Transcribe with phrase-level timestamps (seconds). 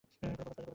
[0.09, 0.69] কেনো প্রপোজ করোনি?